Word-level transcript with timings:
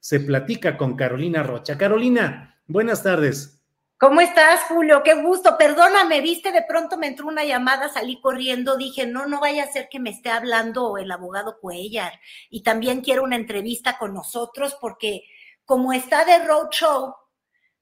se 0.00 0.18
platica 0.20 0.76
con 0.76 0.96
Carolina 0.96 1.42
Rocha. 1.42 1.78
Carolina, 1.78 2.60
buenas 2.66 3.02
tardes. 3.02 3.60
¿Cómo 3.98 4.22
estás, 4.22 4.62
Julio? 4.62 5.02
Qué 5.02 5.12
gusto. 5.12 5.58
Perdóname, 5.58 6.22
viste, 6.22 6.52
de 6.52 6.64
pronto 6.66 6.96
me 6.96 7.06
entró 7.06 7.28
una 7.28 7.44
llamada, 7.44 7.90
salí 7.90 8.18
corriendo, 8.18 8.78
dije, 8.78 9.06
no, 9.06 9.26
no 9.26 9.40
vaya 9.40 9.64
a 9.64 9.70
ser 9.70 9.88
que 9.90 10.00
me 10.00 10.08
esté 10.08 10.30
hablando 10.30 10.96
el 10.96 11.10
abogado 11.10 11.58
Cuellar. 11.60 12.18
Y 12.48 12.62
también 12.62 13.02
quiero 13.02 13.22
una 13.22 13.36
entrevista 13.36 13.98
con 13.98 14.14
nosotros 14.14 14.74
porque 14.80 15.24
como 15.66 15.92
está 15.92 16.24
de 16.24 16.46
roadshow 16.46 17.14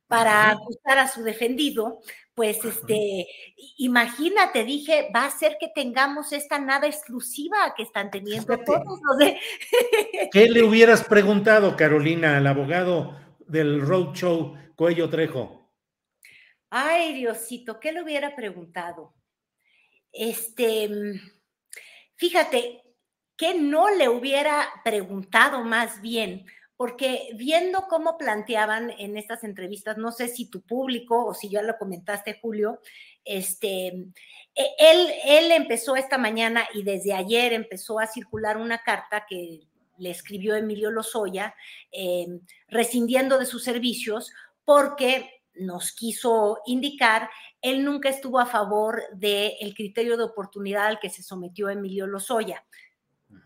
para 0.08 0.50
acusar 0.50 0.98
a 0.98 1.06
su 1.06 1.22
defendido, 1.22 2.00
pues 2.38 2.64
este, 2.64 3.26
imagínate, 3.78 4.62
dije, 4.62 5.10
va 5.12 5.24
a 5.24 5.30
ser 5.30 5.56
que 5.58 5.66
tengamos 5.74 6.32
esta 6.32 6.60
nada 6.60 6.86
exclusiva 6.86 7.74
que 7.76 7.82
están 7.82 8.12
teniendo 8.12 8.56
todos 8.60 9.00
los 9.02 9.18
de... 9.18 9.40
¿Qué 10.30 10.48
le 10.48 10.62
hubieras 10.62 11.02
preguntado, 11.02 11.76
Carolina, 11.76 12.36
al 12.36 12.46
abogado 12.46 13.18
del 13.40 13.80
Roadshow 13.80 14.56
Cuello 14.76 15.10
Trejo? 15.10 15.68
Ay, 16.70 17.12
Diosito, 17.14 17.80
¿qué 17.80 17.90
le 17.90 18.04
hubiera 18.04 18.36
preguntado? 18.36 19.14
Este, 20.12 20.88
fíjate, 22.14 22.84
que 23.36 23.54
no 23.54 23.90
le 23.90 24.08
hubiera 24.08 24.68
preguntado 24.84 25.64
más 25.64 26.00
bien, 26.00 26.46
porque 26.78 27.30
viendo 27.34 27.88
cómo 27.88 28.16
planteaban 28.16 28.92
en 28.98 29.16
estas 29.16 29.42
entrevistas, 29.42 29.98
no 29.98 30.12
sé 30.12 30.28
si 30.28 30.48
tu 30.48 30.60
público 30.60 31.26
o 31.26 31.34
si 31.34 31.48
ya 31.48 31.60
lo 31.60 31.76
comentaste, 31.76 32.38
Julio, 32.40 32.80
este, 33.24 33.88
e, 33.88 34.66
él, 34.78 35.08
él 35.24 35.50
empezó 35.50 35.96
esta 35.96 36.18
mañana 36.18 36.68
y 36.72 36.84
desde 36.84 37.14
ayer 37.14 37.52
empezó 37.52 37.98
a 37.98 38.06
circular 38.06 38.58
una 38.58 38.78
carta 38.78 39.26
que 39.28 39.66
le 39.98 40.10
escribió 40.10 40.54
Emilio 40.54 40.92
Lozoya, 40.92 41.52
eh, 41.90 42.28
rescindiendo 42.68 43.40
de 43.40 43.46
sus 43.46 43.64
servicios 43.64 44.32
porque 44.64 45.42
nos 45.54 45.90
quiso 45.90 46.60
indicar, 46.66 47.28
él 47.60 47.84
nunca 47.84 48.08
estuvo 48.08 48.38
a 48.38 48.46
favor 48.46 49.02
del 49.14 49.74
criterio 49.74 50.16
de 50.16 50.22
oportunidad 50.22 50.86
al 50.86 51.00
que 51.00 51.10
se 51.10 51.24
sometió 51.24 51.68
Emilio 51.68 52.06
Lozoya. 52.06 52.64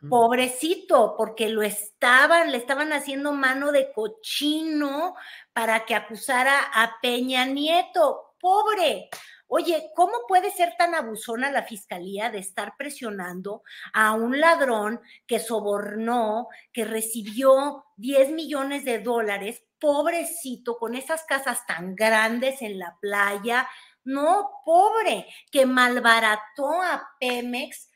Pobrecito, 0.08 1.14
porque 1.16 1.48
lo 1.48 1.62
estaban, 1.62 2.52
le 2.52 2.58
estaban 2.58 2.92
haciendo 2.92 3.32
mano 3.32 3.72
de 3.72 3.92
cochino 3.92 5.14
para 5.52 5.84
que 5.84 5.94
acusara 5.94 6.60
a 6.72 6.98
Peña 7.00 7.44
Nieto. 7.46 8.34
Pobre. 8.40 9.08
Oye, 9.46 9.90
¿cómo 9.94 10.12
puede 10.26 10.50
ser 10.50 10.74
tan 10.78 10.94
abusona 10.94 11.50
la 11.50 11.64
fiscalía 11.64 12.30
de 12.30 12.38
estar 12.38 12.74
presionando 12.76 13.62
a 13.92 14.12
un 14.12 14.40
ladrón 14.40 15.00
que 15.26 15.38
sobornó, 15.38 16.48
que 16.72 16.84
recibió 16.84 17.84
10 17.96 18.30
millones 18.30 18.84
de 18.84 19.00
dólares, 19.00 19.62
pobrecito, 19.78 20.78
con 20.78 20.94
esas 20.94 21.24
casas 21.24 21.66
tan 21.66 21.94
grandes 21.94 22.62
en 22.62 22.78
la 22.78 22.96
playa? 23.00 23.68
No, 24.04 24.50
pobre, 24.64 25.26
que 25.50 25.66
malbarató 25.66 26.82
a 26.82 27.10
Pemex 27.20 27.91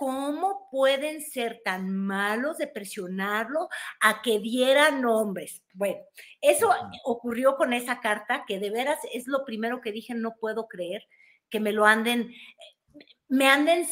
¿Cómo 0.00 0.66
pueden 0.70 1.20
ser 1.20 1.60
tan 1.62 1.94
malos 1.94 2.56
de 2.56 2.66
presionarlo 2.66 3.68
a 4.00 4.22
que 4.22 4.38
diera 4.38 4.90
nombres? 4.90 5.62
Bueno, 5.74 6.00
eso 6.40 6.70
ocurrió 7.04 7.54
con 7.56 7.74
esa 7.74 8.00
carta, 8.00 8.44
que 8.48 8.58
de 8.58 8.70
veras 8.70 8.98
es 9.12 9.26
lo 9.26 9.44
primero 9.44 9.82
que 9.82 9.92
dije, 9.92 10.14
no 10.14 10.36
puedo 10.40 10.68
creer 10.68 11.06
que 11.50 11.60
me 11.60 11.72
lo 11.72 11.84
anden, 11.84 12.32
me 13.28 13.46
anden, 13.50 13.86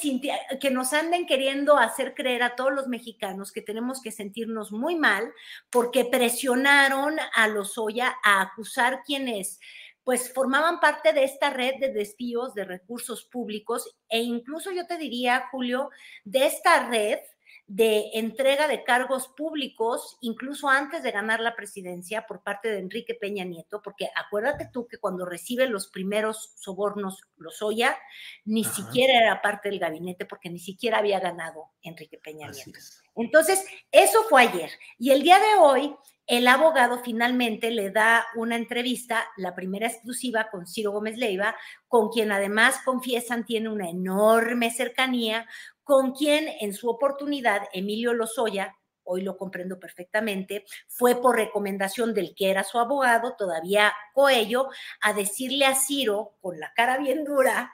que 0.59 0.71
nos 0.71 0.95
anden 0.95 1.27
queriendo 1.27 1.77
hacer 1.77 2.15
creer 2.15 2.43
a 2.43 2.57
todos 2.57 2.73
los 2.73 2.89
mexicanos 2.89 3.53
que 3.53 3.61
tenemos 3.61 4.01
que 4.01 4.11
sentirnos 4.11 4.73
muy 4.73 4.97
mal 4.97 5.31
porque 5.69 6.07
presionaron 6.07 7.19
a 7.35 7.49
los 7.49 7.77
Lozoya 7.77 8.17
a 8.25 8.41
acusar 8.41 9.03
quienes 9.05 9.61
pues 10.09 10.33
formaban 10.33 10.81
parte 10.81 11.13
de 11.13 11.23
esta 11.23 11.51
red 11.51 11.75
de 11.81 11.93
desvíos 11.93 12.55
de 12.55 12.65
recursos 12.65 13.27
públicos 13.27 13.95
e 14.09 14.21
incluso 14.21 14.73
yo 14.73 14.87
te 14.87 14.97
diría, 14.97 15.49
Julio, 15.51 15.91
de 16.25 16.47
esta 16.47 16.89
red 16.89 17.19
de 17.67 18.13
entrega 18.15 18.67
de 18.69 18.85
cargos 18.85 19.29
públicos, 19.29 20.17
incluso 20.23 20.71
antes 20.71 21.03
de 21.03 21.11
ganar 21.11 21.41
la 21.41 21.55
presidencia 21.55 22.27
por 22.27 22.43
parte 22.43 22.71
de 22.71 22.79
Enrique 22.79 23.15
Peña 23.15 23.45
Nieto, 23.45 23.83
porque 23.83 24.09
acuérdate 24.17 24.71
tú 24.73 24.89
que 24.89 24.97
cuando 24.97 25.27
recibe 25.27 25.69
los 25.69 25.89
primeros 25.89 26.55
sobornos 26.57 27.29
Lozoya, 27.37 27.99
ni 28.47 28.65
siquiera 28.65 29.21
era 29.21 29.43
parte 29.43 29.69
del 29.69 29.79
gabinete 29.79 30.25
porque 30.25 30.49
ni 30.49 30.59
siquiera 30.59 31.01
había 31.01 31.21
ganado 31.21 31.67
Enrique 31.83 32.17
Peña 32.17 32.51
Nieto. 32.51 32.81
Entonces, 33.19 33.65
eso 33.93 34.23
fue 34.29 34.43
ayer. 34.43 34.71
Y 34.99 35.11
el 35.11 35.23
día 35.23 35.39
de 35.39 35.61
hoy, 35.61 35.95
el 36.29 36.47
abogado 36.47 36.99
finalmente 36.99 37.71
le 37.71 37.91
da 37.91 38.27
una 38.37 38.55
entrevista, 38.55 39.27
la 39.37 39.55
primera 39.55 39.89
exclusiva 39.89 40.49
con 40.51 40.67
Ciro 40.67 40.93
Gómez 40.93 41.17
Leiva, 41.17 41.57
con 41.89 42.11
quien 42.11 42.31
además 42.33 42.81
confiesan 42.85 43.45
tiene 43.45 43.71
una 43.71 43.89
enorme 43.89 44.71
cercanía, 44.71 45.49
con 45.83 46.13
quien 46.13 46.47
en 46.61 46.75
su 46.75 46.89
oportunidad 46.89 47.63
Emilio 47.73 48.13
Lozoya, 48.13 48.77
hoy 49.05 49.23
lo 49.23 49.39
comprendo 49.39 49.81
perfectamente, 49.81 50.67
fue 50.87 51.15
por 51.21 51.37
recomendación 51.37 52.13
del 52.13 52.35
que 52.35 52.51
era 52.51 52.63
su 52.63 52.79
abogado, 52.79 53.35
todavía 53.37 53.95
Coello, 54.13 54.69
a 55.01 55.15
decirle 55.15 55.65
a 55.65 55.75
Ciro, 55.75 56.37
con 56.43 56.61
la 56.61 56.73
cara 56.75 56.99
bien 56.99 57.25
dura, 57.25 57.73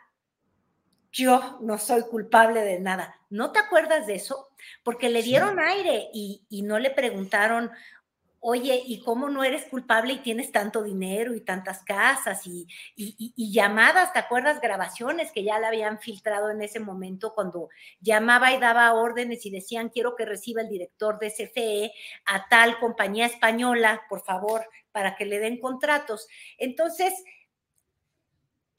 yo 1.15 1.59
no 1.61 1.79
soy 1.79 2.03
culpable 2.03 2.61
de 2.63 2.81
nada. 2.81 3.15
¿No 3.31 3.53
te 3.53 3.61
acuerdas 3.61 4.07
de 4.07 4.17
eso? 4.17 4.49
Porque 4.83 5.09
le 5.09 5.23
dieron 5.23 5.61
aire 5.61 6.09
y, 6.13 6.43
y, 6.51 6.63
no 6.63 6.79
le 6.81 6.91
preguntaron, 6.91 7.71
oye, 8.41 8.83
¿y 8.85 9.01
cómo 9.01 9.31
no 9.31 9.45
eres 9.45 9.65
culpable 9.65 10.15
y 10.15 10.19
tienes 10.19 10.51
tanto 10.53 10.83
dinero 10.83 11.35
y 11.35 11.41
tantas 11.41 11.83
casas 11.83 12.43
y, 12.47 12.67
llamadas, 13.37 14.13
¿te 14.13 14.19
acuerdas? 14.19 14.61
Grabaciones 14.61 15.31
que 15.33 15.45
ya 15.45 15.59
le 15.59 15.67
habían 15.67 15.99
filtrado 15.99 16.51
en 16.51 16.61
ese 16.61 16.81
momento 16.81 17.33
cuando 17.33 17.71
llamaba 18.01 18.53
y 18.53 18.59
daba 18.59 18.93
órdenes 18.93 19.47
y 19.47 19.51
decían, 19.51 19.89
quiero 19.89 20.17
que 20.17 20.27
reciba 20.27 20.61
el 20.61 20.69
director 20.69 21.19
de 21.21 21.31
CFE 21.31 21.93
a 22.27 22.49
tal 22.49 22.79
compañía 22.81 23.27
española, 23.27 24.03
por 24.11 24.23
favor, 24.25 24.67
para 24.93 25.17
que 25.17 25.25
le 25.25 25.39
den 25.39 25.59
contratos. 25.59 26.29
Entonces, 26.59 27.15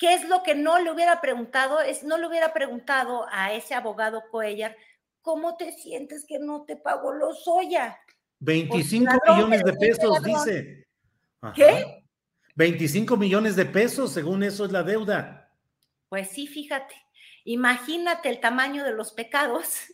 ¿qué 0.05 0.13
es 0.13 0.29
lo 0.29 0.43
que 0.43 0.53
no 0.53 0.77
le 0.79 0.91
hubiera 0.91 1.19
preguntado? 1.19 1.81
Es, 1.81 2.03
no 2.03 2.19
le 2.19 2.27
hubiera 2.27 2.53
preguntado 2.53 3.25
a 3.31 3.53
ese 3.53 3.73
abogado 3.73 4.21
Coellar, 4.29 4.77
¿cómo 5.23 5.57
te 5.57 5.71
sientes 5.71 6.25
que 6.27 6.37
no 6.37 6.63
te 6.63 6.75
pagó 6.75 7.11
los 7.11 7.43
Soya? 7.43 7.97
25 8.37 9.11
millones 9.27 9.63
de 9.63 9.73
pesos, 9.73 10.21
dice. 10.21 10.87
¿Qué? 11.55 12.03
25 12.53 13.17
millones 13.17 13.55
de 13.55 13.65
pesos, 13.65 14.11
según 14.11 14.43
eso 14.43 14.65
es 14.65 14.71
la 14.71 14.83
deuda. 14.83 15.51
Pues 16.07 16.29
sí, 16.29 16.45
fíjate. 16.45 16.93
Imagínate 17.43 18.29
el 18.29 18.39
tamaño 18.39 18.83
de 18.83 18.91
los 18.91 19.11
pecados 19.11 19.85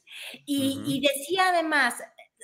Y, 0.45 1.01
decía 1.01 1.49
además, 1.53 1.95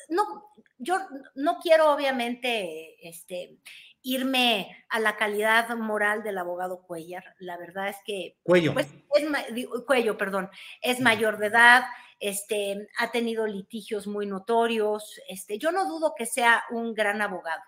no, 0.08 0.54
yo 0.78 1.00
no 1.36 1.60
quiero 1.60 1.94
obviamente 1.94 2.96
este, 3.06 3.58
irme 4.02 4.86
a 4.90 5.00
la 5.00 5.18
calidad 5.18 5.76
moral 5.76 6.24
del 6.24 6.38
abogado 6.38 6.82
Cuellar. 6.82 7.36
La 7.40 7.58
verdad 7.58 7.90
es 7.90 7.98
que... 8.06 8.38
Cuello. 8.44 8.74
Pues, 8.74 8.88
cuello, 9.86 10.18
perdón. 10.18 10.50
Es 10.82 11.00
mayor 11.00 11.38
de 11.38 11.48
edad, 11.48 11.84
este, 12.20 12.88
ha 12.98 13.12
tenido 13.12 13.46
litigios 13.48 14.08
muy 14.08 14.26
notorios. 14.26 15.20
Este, 15.28 15.58
yo 15.58 15.72
no 15.72 15.88
dudo 15.88 16.14
que 16.16 16.26
sea 16.26 16.64
un 16.72 16.94
gran 16.94 17.22
abogado, 17.22 17.62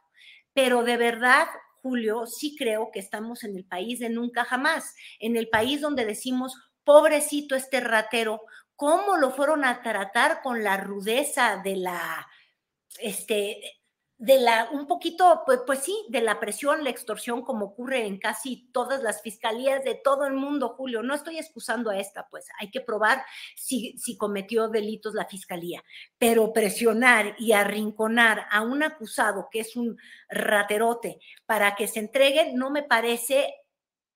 pero 0.54 0.84
de 0.84 0.98
verdad, 0.98 1.48
Julio, 1.82 2.26
sí 2.26 2.56
creo 2.58 2.90
que 2.92 3.00
estamos 3.00 3.44
en 3.44 3.56
el 3.56 3.66
país 3.66 4.00
de 4.00 4.10
nunca 4.10 4.46
jamás, 4.46 4.96
en 5.20 5.38
el 5.38 5.50
país 5.50 5.82
donde 5.82 6.06
decimos, 6.06 6.56
pobrecito 6.84 7.56
este 7.56 7.80
ratero, 7.80 8.42
cómo 8.76 9.18
lo 9.18 9.32
fueron 9.32 9.66
a 9.66 9.82
tratar 9.82 10.42
con 10.42 10.64
la 10.64 10.78
rudeza 10.78 11.62
de 11.64 11.76
la, 11.76 12.28
este, 13.00 13.79
de 14.20 14.38
la, 14.38 14.70
un 14.72 14.86
poquito, 14.86 15.44
pues, 15.46 15.62
pues, 15.66 15.80
sí, 15.80 16.06
de 16.10 16.20
la 16.20 16.42
presión, 16.42 16.84
la 16.84 16.90
extorsión, 16.90 17.42
como 17.42 17.68
ocurre 17.68 18.06
en 18.06 18.20
casi 18.20 18.70
todas 18.74 19.02
las 19.02 19.22
fiscalías 19.22 19.86
de 19.86 19.96
todo 19.96 20.26
el 20.26 20.34
mundo, 20.34 20.76
Julio. 20.78 21.02
No 21.02 21.16
estoy 21.16 21.40
excusando 21.40 21.90
a 21.90 21.98
esta, 21.98 22.28
pues 22.30 22.46
hay 22.60 22.70
que 22.70 22.82
probar 22.82 23.24
si, 23.56 23.98
si 23.98 24.18
cometió 24.18 24.68
delitos 24.68 25.14
la 25.14 25.26
fiscalía, 25.26 25.86
pero 26.18 26.52
presionar 26.52 27.34
y 27.40 27.54
arrinconar 27.54 28.46
a 28.52 28.62
un 28.62 28.84
acusado 28.84 29.48
que 29.50 29.62
es 29.62 29.78
un 29.78 29.98
raterote 30.28 31.20
para 31.46 31.76
que 31.76 31.88
se 31.88 32.00
entregue 32.00 32.52
no 32.54 32.72
me 32.72 32.84
parece 32.84 33.54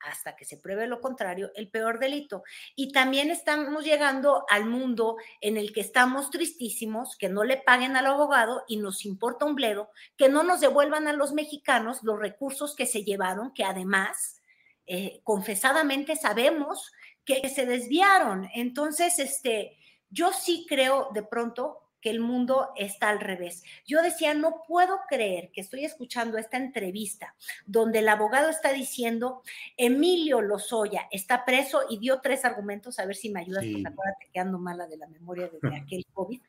hasta 0.04 0.36
que 0.36 0.46
se 0.46 0.58
pruebe 0.58 0.88
lo 0.88 1.02
contrario, 1.02 1.52
el 1.56 1.70
peor 1.70 2.00
delito. 2.00 2.44
Y 2.76 2.92
también 2.92 3.32
estamos 3.32 3.84
llegando 3.84 4.46
al 4.50 4.66
mundo 4.66 5.18
en 5.42 5.58
el 5.58 5.74
que 5.74 5.82
estamos 5.82 6.30
tristísimos, 6.30 7.18
que 7.18 7.30
no 7.30 7.44
le 7.44 7.58
paguen 7.58 7.96
al 7.96 8.08
abogado 8.08 8.64
y 8.68 8.78
nos 8.78 9.06
importa 9.06 9.46
un 9.46 9.56
bledo, 9.56 9.90
que 10.18 10.30
no 10.30 10.44
nos 10.44 10.60
devuelvan 10.62 11.08
a 11.08 11.14
los 11.14 11.34
mexicanos 11.34 12.04
los 12.04 12.20
recursos 12.20 12.76
que 12.76 12.86
se 12.86 13.04
llevaron, 13.04 13.54
que 13.54 13.64
además, 13.64 14.42
eh, 14.86 15.22
confesadamente 15.24 16.16
sabemos 16.16 16.92
que 17.26 17.48
se 17.50 17.66
desviaron. 17.66 18.50
Entonces, 18.54 19.20
este, 19.20 19.78
yo 20.10 20.32
sí 20.34 20.66
creo 20.68 21.10
de 21.14 21.24
pronto 21.24 21.82
que 22.04 22.10
el 22.10 22.20
mundo 22.20 22.74
está 22.76 23.08
al 23.08 23.22
revés. 23.22 23.64
Yo 23.86 24.02
decía, 24.02 24.34
no 24.34 24.62
puedo 24.68 25.00
creer 25.08 25.52
que 25.54 25.62
estoy 25.62 25.86
escuchando 25.86 26.38
esta 26.38 26.58
entrevista 26.58 27.34
donde 27.66 28.00
el 28.00 28.10
abogado 28.10 28.50
está 28.50 28.74
diciendo, 28.74 29.42
Emilio 29.78 30.42
Lozoya 30.42 31.08
está 31.12 31.46
preso 31.46 31.84
y 31.90 32.00
dio 32.00 32.20
tres 32.20 32.44
argumentos, 32.44 33.00
a 33.00 33.06
ver 33.06 33.16
si 33.16 33.30
me 33.30 33.40
ayudas, 33.40 33.64
porque 33.64 33.88
acuérdate 33.88 34.30
que 34.34 34.40
ando 34.42 34.60
mala 34.60 34.86
de 34.86 34.98
la 34.98 35.08
memoria 35.08 35.50
de 35.50 35.60
aquel 35.82 36.06
COVID. 36.14 36.42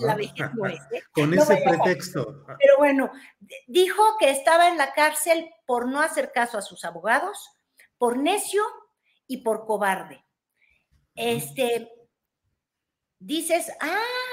la 0.00 0.14
vejez 0.14 0.54
no 0.54 0.66
es, 0.66 0.80
¿eh? 0.92 1.02
Con 1.12 1.32
ese 1.32 1.56
pretexto. 1.56 2.44
Pero 2.58 2.76
bueno, 2.76 3.10
dijo 3.66 4.02
que 4.20 4.28
estaba 4.28 4.68
en 4.68 4.76
la 4.76 4.92
cárcel 4.92 5.48
por 5.64 5.88
no 5.88 6.02
hacer 6.02 6.30
caso 6.30 6.58
a 6.58 6.62
sus 6.62 6.84
abogados, 6.84 7.48
por 7.96 8.18
necio 8.18 8.62
y 9.26 9.38
por 9.38 9.64
cobarde. 9.64 10.22
Este, 11.14 11.90
dices, 13.18 13.72
ah, 13.80 14.27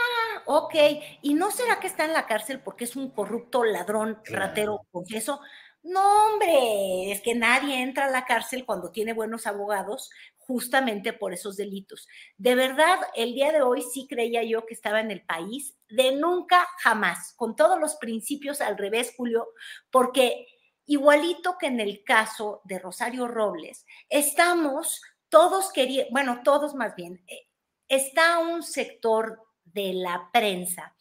ok, 0.45 0.75
¿y 1.21 1.33
no 1.33 1.51
será 1.51 1.79
que 1.79 1.87
está 1.87 2.05
en 2.05 2.13
la 2.13 2.25
cárcel 2.25 2.61
porque 2.61 2.85
es 2.85 2.95
un 2.95 3.11
corrupto 3.11 3.63
ladrón, 3.63 4.19
ratero, 4.25 4.85
confeso? 4.91 5.39
No, 5.83 6.01
hombre, 6.25 7.11
es 7.11 7.21
que 7.21 7.35
nadie 7.35 7.81
entra 7.81 8.05
a 8.05 8.09
la 8.09 8.25
cárcel 8.25 8.65
cuando 8.65 8.91
tiene 8.91 9.13
buenos 9.13 9.45
abogados 9.45 10.09
justamente 10.37 11.13
por 11.13 11.33
esos 11.33 11.57
delitos. 11.57 12.07
De 12.37 12.55
verdad, 12.55 12.97
el 13.15 13.33
día 13.33 13.51
de 13.51 13.61
hoy 13.61 13.83
sí 13.83 14.07
creía 14.07 14.43
yo 14.43 14.65
que 14.65 14.73
estaba 14.73 14.99
en 14.99 15.11
el 15.11 15.23
país 15.23 15.75
de 15.89 16.15
nunca 16.15 16.67
jamás, 16.79 17.33
con 17.35 17.55
todos 17.55 17.79
los 17.79 17.95
principios 17.97 18.61
al 18.61 18.77
revés, 18.77 19.13
Julio, 19.15 19.47
porque 19.91 20.47
igualito 20.87 21.57
que 21.59 21.67
en 21.67 21.79
el 21.79 22.03
caso 22.03 22.61
de 22.63 22.79
Rosario 22.79 23.27
Robles, 23.27 23.85
estamos 24.09 25.01
todos 25.29 25.71
queriendo, 25.71 26.11
bueno, 26.11 26.41
todos 26.43 26.75
más 26.75 26.95
bien, 26.95 27.23
eh, 27.27 27.47
está 27.87 28.39
un 28.39 28.63
sector 28.63 29.44
de 29.65 29.93
la 29.93 30.29
prensa 30.31 30.95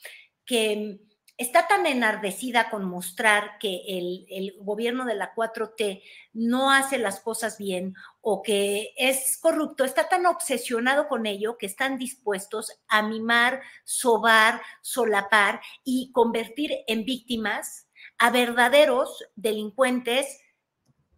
que 0.45 1.01
está 1.37 1.67
tan 1.67 1.87
enardecida 1.87 2.71
con 2.71 2.85
mostrar 2.85 3.59
que 3.59 3.83
el, 3.89 4.55
gobierno 4.61 5.05
de 5.05 5.15
la 5.15 5.35
4T 5.35 6.03
no 6.33 6.71
hace 6.71 6.99
las 6.99 7.21
cosas 7.21 7.59
bien 7.59 7.95
o 8.21 8.43
que 8.43 8.95
es 8.97 9.39
corrupto, 9.39 9.85
está 9.85 10.09
tan 10.09 10.27
obsesionado 10.27 11.09
con 11.09 11.27
ello 11.27 11.59
que 11.59 11.67
están 11.67 11.99
dispuestos 11.99 12.73
a 12.89 13.03
mimar, 13.03 13.63
sobar, 13.85 14.63
solapar 14.81 15.61
y 15.83 16.13
convertir 16.13 16.71
en 16.87 17.05
víctimas 17.05 17.89
a 18.19 18.31
verdaderos 18.31 19.25
delincuentes 19.35 20.41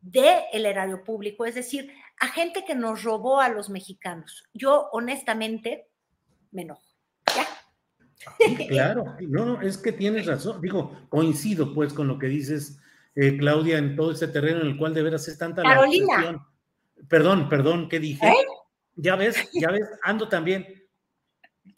del 0.00 0.66
erario 0.66 1.04
público, 1.04 1.44
es 1.44 1.56
decir, 1.56 1.92
a 2.18 2.28
gente 2.28 2.64
que 2.64 2.74
nos 2.74 3.02
robó 3.02 3.40
a 3.40 3.48
los 3.48 3.68
mexicanos. 3.68 4.44
Yo 4.54 4.88
honestamente 4.92 5.90
me 6.52 6.62
enojo. 6.62 6.95
Claro, 8.68 9.16
no, 9.20 9.44
no, 9.44 9.60
es 9.60 9.78
que 9.78 9.92
tienes 9.92 10.26
razón. 10.26 10.60
Digo, 10.60 11.06
coincido 11.08 11.74
pues 11.74 11.92
con 11.92 12.08
lo 12.08 12.18
que 12.18 12.26
dices, 12.26 12.78
eh, 13.14 13.36
Claudia, 13.36 13.78
en 13.78 13.96
todo 13.96 14.12
ese 14.12 14.28
terreno 14.28 14.60
en 14.60 14.68
el 14.68 14.76
cual 14.76 14.94
de 14.94 15.02
veras 15.02 15.28
es 15.28 15.38
tanta 15.38 15.62
Carolina. 15.62 16.46
Perdón, 17.08 17.48
perdón, 17.48 17.88
¿qué 17.88 18.00
dije? 18.00 18.26
¿Eh? 18.26 18.44
Ya 18.96 19.16
ves, 19.16 19.36
ya 19.52 19.70
ves, 19.70 19.86
ando 20.02 20.28
también, 20.28 20.66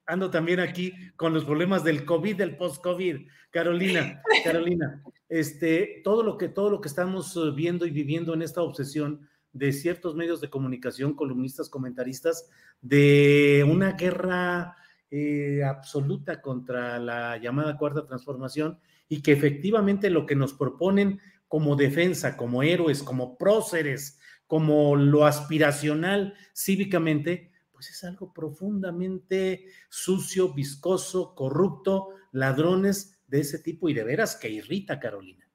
ando 0.06 0.30
también 0.30 0.60
aquí 0.60 0.94
con 1.16 1.34
los 1.34 1.44
problemas 1.44 1.82
del 1.84 2.04
COVID, 2.04 2.36
del 2.36 2.56
post-COVID. 2.56 3.28
Carolina, 3.50 4.22
Carolina, 4.44 5.02
este, 5.28 6.00
todo 6.04 6.22
lo 6.22 6.38
que, 6.38 6.48
todo 6.48 6.70
lo 6.70 6.80
que 6.80 6.88
estamos 6.88 7.36
eh, 7.36 7.50
viendo 7.54 7.86
y 7.86 7.90
viviendo 7.90 8.34
en 8.34 8.42
esta 8.42 8.62
obsesión 8.62 9.28
de 9.52 9.72
ciertos 9.72 10.14
medios 10.14 10.40
de 10.40 10.50
comunicación, 10.50 11.14
columnistas, 11.14 11.68
comentaristas, 11.68 12.48
de 12.80 13.66
una 13.68 13.92
guerra 13.92 14.76
eh, 15.10 15.62
absoluta 15.64 16.40
contra 16.42 16.98
la 16.98 17.36
llamada 17.38 17.78
cuarta 17.78 18.06
transformación 18.06 18.78
y 19.08 19.22
que 19.22 19.32
efectivamente 19.32 20.10
lo 20.10 20.26
que 20.26 20.36
nos 20.36 20.52
proponen 20.52 21.20
como 21.48 21.76
defensa, 21.76 22.36
como 22.36 22.62
héroes, 22.62 23.02
como 23.02 23.38
próceres, 23.38 24.20
como 24.46 24.96
lo 24.96 25.24
aspiracional 25.24 26.34
cívicamente, 26.54 27.52
pues 27.72 27.90
es 27.90 28.04
algo 28.04 28.32
profundamente 28.32 29.66
sucio, 29.88 30.52
viscoso, 30.52 31.34
corrupto, 31.34 32.08
ladrones 32.32 33.18
de 33.26 33.40
ese 33.40 33.58
tipo 33.60 33.88
y 33.88 33.94
de 33.94 34.04
veras 34.04 34.36
que 34.36 34.50
irrita, 34.50 34.98
Carolina. 34.98 35.48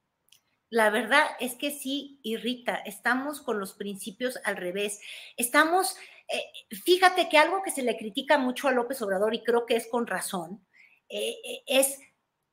La 0.70 0.90
verdad 0.90 1.24
es 1.38 1.54
que 1.54 1.70
sí 1.70 2.18
irrita. 2.22 2.74
Estamos 2.74 3.40
con 3.40 3.60
los 3.60 3.74
principios 3.74 4.40
al 4.44 4.56
revés. 4.56 5.00
Estamos 5.36 5.96
eh, 6.28 6.42
fíjate 6.84 7.28
que 7.28 7.38
algo 7.38 7.62
que 7.62 7.70
se 7.70 7.82
le 7.82 7.96
critica 7.96 8.38
mucho 8.38 8.68
a 8.68 8.72
López 8.72 9.00
Obrador, 9.02 9.34
y 9.34 9.42
creo 9.42 9.66
que 9.66 9.76
es 9.76 9.86
con 9.88 10.06
razón, 10.06 10.66
eh, 11.08 11.36
eh, 11.44 11.62
es 11.66 11.98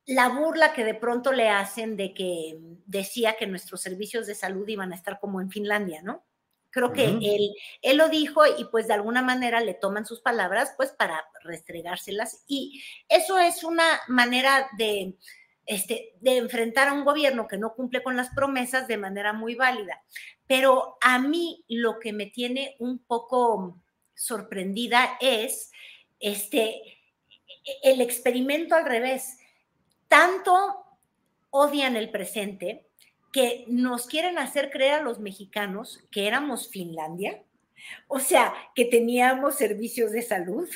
la 0.06 0.28
burla 0.28 0.72
que 0.72 0.84
de 0.84 0.94
pronto 0.94 1.32
le 1.32 1.48
hacen 1.48 1.96
de 1.96 2.12
que 2.12 2.58
decía 2.86 3.36
que 3.38 3.46
nuestros 3.46 3.80
servicios 3.80 4.26
de 4.26 4.34
salud 4.34 4.66
iban 4.68 4.92
a 4.92 4.96
estar 4.96 5.20
como 5.20 5.40
en 5.40 5.50
Finlandia, 5.50 6.02
¿no? 6.02 6.26
Creo 6.70 6.92
que 6.92 7.04
él, 7.04 7.54
él 7.82 7.96
lo 7.98 8.08
dijo 8.08 8.42
y 8.58 8.64
pues 8.64 8.88
de 8.88 8.94
alguna 8.94 9.20
manera 9.20 9.60
le 9.60 9.74
toman 9.74 10.06
sus 10.06 10.22
palabras 10.22 10.72
pues 10.78 10.90
para 10.90 11.22
restregárselas 11.44 12.44
y 12.48 12.82
eso 13.10 13.38
es 13.38 13.62
una 13.62 14.00
manera 14.08 14.70
de, 14.78 15.14
este, 15.66 16.14
de 16.20 16.38
enfrentar 16.38 16.88
a 16.88 16.92
un 16.92 17.04
gobierno 17.04 17.46
que 17.46 17.56
no 17.56 17.74
cumple 17.74 18.02
con 18.02 18.16
las 18.16 18.30
promesas 18.30 18.88
de 18.88 18.96
manera 18.96 19.32
muy 19.32 19.54
válida. 19.54 20.02
Pero 20.52 20.98
a 21.00 21.18
mí 21.18 21.64
lo 21.66 21.98
que 21.98 22.12
me 22.12 22.26
tiene 22.26 22.76
un 22.78 22.98
poco 22.98 23.80
sorprendida 24.14 25.16
es 25.18 25.72
este, 26.20 26.82
el 27.82 28.02
experimento 28.02 28.74
al 28.74 28.84
revés. 28.84 29.38
Tanto 30.08 30.84
odian 31.48 31.96
el 31.96 32.10
presente 32.10 32.86
que 33.32 33.64
nos 33.66 34.04
quieren 34.04 34.36
hacer 34.36 34.70
creer 34.70 34.92
a 34.92 35.02
los 35.02 35.20
mexicanos 35.20 36.04
que 36.10 36.26
éramos 36.26 36.68
Finlandia, 36.68 37.42
o 38.06 38.20
sea, 38.20 38.52
que 38.74 38.84
teníamos 38.84 39.54
servicios 39.54 40.12
de 40.12 40.20
salud, 40.20 40.68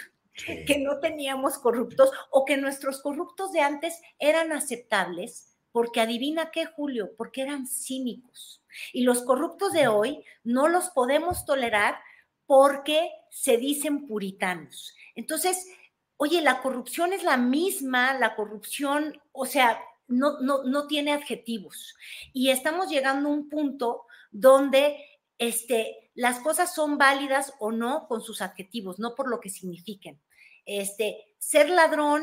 que 0.66 0.78
no 0.78 1.00
teníamos 1.00 1.58
corruptos 1.58 2.12
o 2.30 2.46
que 2.46 2.56
nuestros 2.56 3.02
corruptos 3.02 3.52
de 3.52 3.60
antes 3.60 4.00
eran 4.18 4.52
aceptables, 4.52 5.55
porque 5.76 6.00
adivina 6.00 6.50
qué, 6.50 6.64
Julio, 6.64 7.10
porque 7.18 7.42
eran 7.42 7.66
cínicos. 7.66 8.62
Y 8.94 9.02
los 9.02 9.20
corruptos 9.20 9.74
de 9.74 9.88
hoy 9.88 10.24
no 10.42 10.68
los 10.68 10.88
podemos 10.88 11.44
tolerar 11.44 11.98
porque 12.46 13.10
se 13.28 13.58
dicen 13.58 14.06
puritanos. 14.06 14.96
Entonces, 15.14 15.68
oye, 16.16 16.40
la 16.40 16.62
corrupción 16.62 17.12
es 17.12 17.24
la 17.24 17.36
misma, 17.36 18.14
la 18.14 18.36
corrupción, 18.36 19.20
o 19.32 19.44
sea, 19.44 19.78
no, 20.08 20.40
no, 20.40 20.64
no 20.64 20.86
tiene 20.86 21.12
adjetivos. 21.12 21.94
Y 22.32 22.48
estamos 22.48 22.88
llegando 22.88 23.28
a 23.28 23.32
un 23.32 23.50
punto 23.50 24.06
donde 24.30 24.96
este, 25.36 26.10
las 26.14 26.40
cosas 26.40 26.74
son 26.74 26.96
válidas 26.96 27.52
o 27.58 27.70
no 27.70 28.08
con 28.08 28.22
sus 28.22 28.40
adjetivos, 28.40 28.98
no 28.98 29.14
por 29.14 29.28
lo 29.28 29.40
que 29.40 29.50
signifiquen. 29.50 30.18
Este, 30.64 31.34
ser 31.38 31.68
ladrón. 31.68 32.22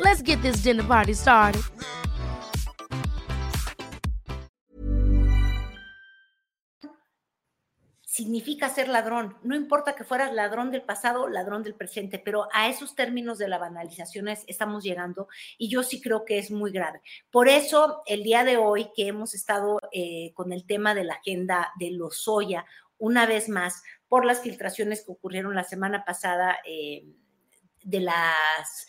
Let's 0.00 0.22
get 0.22 0.42
this 0.42 0.62
dinner 0.62 0.84
party 0.84 1.14
started. 1.14 1.62
Significa 8.02 8.68
ser 8.68 8.88
ladrón. 8.88 9.36
No 9.42 9.56
importa 9.56 9.96
que 9.96 10.04
fueras 10.04 10.32
ladrón 10.32 10.70
del 10.70 10.82
pasado, 10.82 11.28
ladrón 11.28 11.64
del 11.64 11.74
presente, 11.74 12.20
pero 12.20 12.48
a 12.52 12.68
esos 12.68 12.94
términos 12.94 13.38
de 13.38 13.48
la 13.48 13.58
banalización 13.58 14.28
estamos 14.28 14.84
llegando 14.84 15.26
y 15.58 15.68
yo 15.68 15.82
sí 15.82 16.00
creo 16.00 16.24
que 16.24 16.38
es 16.38 16.52
muy 16.52 16.70
grave. 16.70 17.00
Por 17.32 17.48
eso, 17.48 18.02
el 18.06 18.22
día 18.22 18.44
de 18.44 18.56
hoy 18.56 18.88
que 18.94 19.08
hemos 19.08 19.34
estado 19.34 19.80
eh, 19.90 20.32
con 20.34 20.52
el 20.52 20.64
tema 20.64 20.94
de 20.94 21.04
la 21.04 21.14
agenda 21.14 21.72
de 21.80 21.90
los 21.90 22.22
soya, 22.22 22.64
una 22.98 23.26
vez 23.26 23.48
más, 23.48 23.82
por 24.08 24.24
las 24.24 24.42
filtraciones 24.42 25.04
que 25.04 25.10
ocurrieron 25.10 25.56
la 25.56 25.64
semana 25.64 26.04
pasada 26.04 26.58
eh, 26.64 27.04
de 27.82 28.00
las 28.00 28.86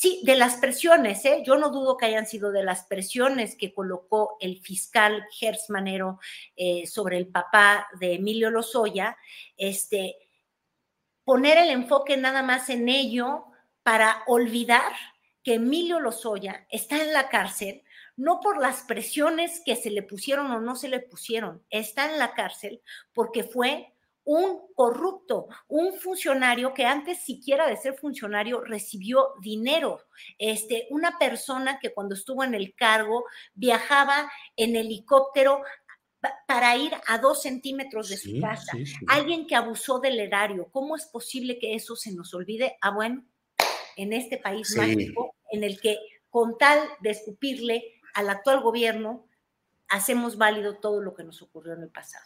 Sí, 0.00 0.22
de 0.24 0.34
las 0.34 0.56
presiones, 0.56 1.26
¿eh? 1.26 1.42
yo 1.44 1.58
no 1.58 1.68
dudo 1.68 1.98
que 1.98 2.06
hayan 2.06 2.26
sido 2.26 2.52
de 2.52 2.64
las 2.64 2.84
presiones 2.86 3.54
que 3.54 3.74
colocó 3.74 4.38
el 4.40 4.58
fiscal 4.62 5.26
Gers 5.30 5.68
Manero 5.68 6.18
eh, 6.56 6.86
sobre 6.86 7.18
el 7.18 7.28
papá 7.28 7.86
de 8.00 8.14
Emilio 8.14 8.48
Lozoya, 8.48 9.18
este, 9.58 10.16
poner 11.22 11.58
el 11.58 11.68
enfoque 11.68 12.16
nada 12.16 12.42
más 12.42 12.70
en 12.70 12.88
ello 12.88 13.44
para 13.82 14.22
olvidar 14.26 14.90
que 15.42 15.56
Emilio 15.56 16.00
Lozoya 16.00 16.66
está 16.70 17.02
en 17.02 17.12
la 17.12 17.28
cárcel 17.28 17.82
no 18.16 18.40
por 18.40 18.58
las 18.58 18.82
presiones 18.82 19.62
que 19.64 19.76
se 19.76 19.90
le 19.90 20.02
pusieron 20.02 20.50
o 20.50 20.60
no 20.60 20.76
se 20.76 20.88
le 20.88 21.00
pusieron, 21.00 21.62
está 21.68 22.10
en 22.10 22.18
la 22.18 22.32
cárcel 22.32 22.82
porque 23.12 23.44
fue 23.44 23.89
un 24.24 24.60
corrupto, 24.74 25.48
un 25.68 25.94
funcionario 25.94 26.74
que 26.74 26.84
antes 26.84 27.24
siquiera 27.24 27.66
de 27.66 27.76
ser 27.76 27.94
funcionario 27.94 28.60
recibió 28.60 29.34
dinero, 29.40 30.00
este, 30.38 30.86
una 30.90 31.18
persona 31.18 31.78
que 31.78 31.92
cuando 31.92 32.14
estuvo 32.14 32.44
en 32.44 32.54
el 32.54 32.74
cargo 32.74 33.24
viajaba 33.54 34.30
en 34.56 34.76
helicóptero 34.76 35.62
para 36.46 36.76
ir 36.76 36.92
a 37.06 37.18
dos 37.18 37.42
centímetros 37.42 38.10
de 38.10 38.18
su 38.18 38.40
casa, 38.40 38.72
alguien 39.08 39.46
que 39.46 39.56
abusó 39.56 40.00
del 40.00 40.20
erario. 40.20 40.68
¿Cómo 40.70 40.94
es 40.94 41.06
posible 41.06 41.58
que 41.58 41.74
eso 41.74 41.96
se 41.96 42.12
nos 42.12 42.34
olvide? 42.34 42.76
Ah, 42.82 42.90
bueno, 42.90 43.24
en 43.96 44.12
este 44.12 44.36
país 44.36 44.76
mágico 44.76 45.34
en 45.50 45.64
el 45.64 45.80
que 45.80 45.98
con 46.28 46.58
tal 46.58 46.78
de 47.00 47.10
escupirle 47.10 48.00
al 48.14 48.28
actual 48.28 48.60
gobierno, 48.60 49.26
hacemos 49.88 50.36
válido 50.36 50.78
todo 50.78 51.02
lo 51.02 51.14
que 51.14 51.24
nos 51.24 51.42
ocurrió 51.42 51.74
en 51.74 51.82
el 51.82 51.90
pasado. 51.90 52.24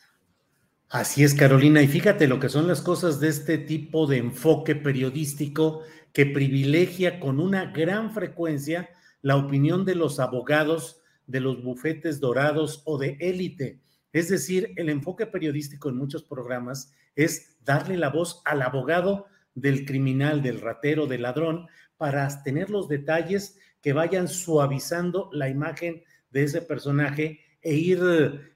Así 0.89 1.25
es, 1.25 1.35
Carolina. 1.35 1.83
Y 1.83 1.89
fíjate 1.89 2.29
lo 2.29 2.39
que 2.39 2.49
son 2.49 2.69
las 2.69 2.81
cosas 2.81 3.21
de 3.21 3.29
este 3.29 3.59
tipo 3.59 4.07
de 4.07 4.19
enfoque 4.19 4.77
periodístico 4.77 5.83
que 6.13 6.27
privilegia 6.27 7.19
con 7.19 7.41
una 7.41 7.67
gran 7.73 8.13
frecuencia 8.13 8.89
la 9.21 9.37
opinión 9.37 9.85
de 9.85 9.95
los 9.95 10.21
abogados 10.21 11.03
de 11.27 11.41
los 11.41 11.63
bufetes 11.63 12.21
dorados 12.21 12.83
o 12.85 12.99
de 12.99 13.17
élite. 13.21 13.81
Es 14.13 14.29
decir, 14.29 14.73
el 14.77 14.89
enfoque 14.89 15.27
periodístico 15.27 15.89
en 15.89 15.97
muchos 15.97 16.23
programas 16.23 16.93
es 17.17 17.57
darle 17.65 17.97
la 17.97 18.11
voz 18.11 18.43
al 18.45 18.63
abogado 18.63 19.27
del 19.55 19.87
criminal, 19.87 20.43
del 20.43 20.61
ratero, 20.61 21.07
del 21.07 21.23
ladrón, 21.23 21.67
para 21.97 22.29
tener 22.43 22.71
los 22.71 22.89
detalles 22.89 23.59
que 23.81 23.93
vayan 23.93 24.29
suavizando 24.29 25.31
la 25.33 25.49
imagen 25.49 26.05
de 26.31 26.45
ese 26.45 26.63
personaje 26.63 27.41
e 27.65 27.75
ir 27.75 27.99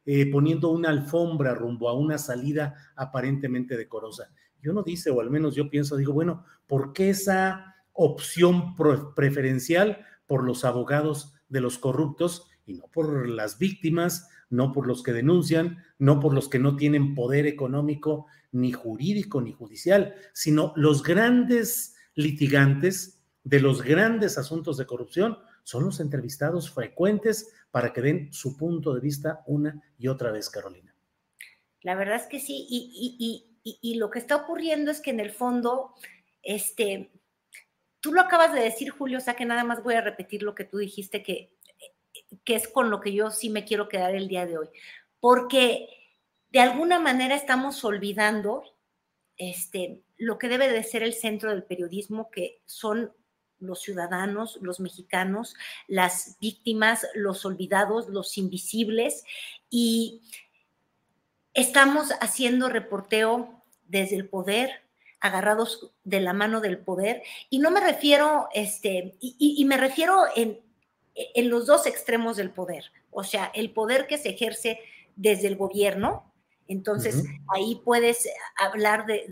eh, 0.04 0.30
poniendo 0.30 0.70
una 0.70 0.90
alfombra 0.90 1.54
rumbo 1.54 1.88
a 1.88 1.94
una 1.94 2.18
salida 2.18 2.74
aparentemente 2.94 3.76
decorosa. 3.76 4.30
Yo 4.60 4.74
no 4.74 4.82
dice, 4.82 5.10
o 5.10 5.20
al 5.20 5.30
menos 5.30 5.54
yo 5.54 5.70
pienso, 5.70 5.96
digo, 5.96 6.12
bueno, 6.12 6.44
¿por 6.66 6.92
qué 6.92 7.10
esa 7.10 7.74
opción 7.94 8.76
preferencial 9.16 10.04
por 10.26 10.44
los 10.44 10.64
abogados 10.66 11.34
de 11.48 11.62
los 11.62 11.78
corruptos 11.78 12.48
y 12.66 12.74
no 12.74 12.84
por 12.92 13.26
las 13.28 13.58
víctimas, 13.58 14.28
no 14.50 14.72
por 14.72 14.86
los 14.86 15.02
que 15.02 15.14
denuncian, 15.14 15.78
no 15.98 16.20
por 16.20 16.34
los 16.34 16.48
que 16.48 16.58
no 16.58 16.76
tienen 16.76 17.14
poder 17.14 17.46
económico, 17.46 18.26
ni 18.52 18.72
jurídico, 18.72 19.40
ni 19.40 19.52
judicial, 19.52 20.14
sino 20.34 20.74
los 20.76 21.02
grandes 21.02 21.96
litigantes 22.14 23.22
de 23.44 23.60
los 23.60 23.82
grandes 23.82 24.36
asuntos 24.36 24.76
de 24.76 24.86
corrupción 24.86 25.38
son 25.68 25.84
los 25.84 26.00
entrevistados 26.00 26.70
frecuentes 26.70 27.52
para 27.70 27.92
que 27.92 28.00
den 28.00 28.32
su 28.32 28.56
punto 28.56 28.94
de 28.94 29.02
vista 29.02 29.42
una 29.46 29.78
y 29.98 30.08
otra 30.08 30.30
vez, 30.30 30.48
Carolina. 30.48 30.96
La 31.82 31.94
verdad 31.94 32.16
es 32.16 32.26
que 32.26 32.40
sí, 32.40 32.66
y, 32.70 33.94
lo 33.96 34.08
que 34.08 34.18
está 34.18 34.36
ocurriendo 34.36 34.90
es 34.90 35.02
que 35.02 35.10
en 35.10 35.20
el 35.20 35.30
fondo, 35.30 35.92
este, 36.42 37.10
tú 38.00 38.14
lo 38.14 38.22
acabas 38.22 38.54
de 38.54 38.62
decir, 38.62 38.88
Julio, 38.88 39.18
o 39.18 39.20
sea 39.20 39.36
que 39.36 39.44
nada 39.44 39.62
más 39.62 39.82
voy 39.82 39.96
a 39.96 40.00
repetir 40.00 40.42
lo 40.42 40.54
que 40.54 40.64
tú 40.64 40.78
dijiste, 40.78 41.22
que, 41.22 41.54
que 42.44 42.54
es 42.54 42.66
con 42.66 42.88
lo 42.88 43.02
que 43.02 43.12
yo 43.12 43.30
sí 43.30 43.50
me 43.50 43.66
quiero 43.66 43.90
quedar 43.90 44.14
el 44.14 44.26
día 44.26 44.46
de 44.46 44.56
hoy, 44.56 44.68
porque 45.20 45.90
de 46.48 46.60
alguna 46.60 46.98
manera 46.98 47.34
estamos 47.34 47.84
olvidando 47.84 48.62
este, 49.36 50.02
lo 50.16 50.38
que 50.38 50.48
debe 50.48 50.72
de 50.72 50.82
ser 50.82 51.02
el 51.02 51.12
centro 51.12 51.50
del 51.50 51.64
periodismo, 51.64 52.30
que 52.30 52.62
son 52.64 53.12
los 53.60 53.80
ciudadanos, 53.80 54.58
los 54.62 54.80
mexicanos, 54.80 55.54
las 55.86 56.36
víctimas, 56.40 57.06
los 57.14 57.44
olvidados, 57.44 58.08
los 58.08 58.38
invisibles. 58.38 59.24
Y 59.70 60.22
estamos 61.54 62.12
haciendo 62.20 62.68
reporteo 62.68 63.62
desde 63.86 64.16
el 64.16 64.28
poder, 64.28 64.82
agarrados 65.20 65.90
de 66.04 66.20
la 66.20 66.32
mano 66.32 66.60
del 66.60 66.78
poder. 66.78 67.22
Y 67.50 67.58
no 67.58 67.70
me 67.70 67.80
refiero, 67.80 68.48
este, 68.52 69.16
y, 69.20 69.64
me 69.64 69.76
refiero 69.76 70.24
en, 70.36 70.60
en 71.14 71.50
los 71.50 71.66
dos 71.66 71.86
extremos 71.86 72.36
del 72.36 72.50
poder. 72.50 72.92
O 73.10 73.24
sea, 73.24 73.50
el 73.54 73.72
poder 73.72 74.06
que 74.06 74.18
se 74.18 74.30
ejerce 74.30 74.80
desde 75.16 75.48
el 75.48 75.56
gobierno, 75.56 76.28
entonces 76.68 77.24
ahí 77.48 77.80
puedes 77.82 78.28
hablar 78.56 79.06
de, 79.06 79.26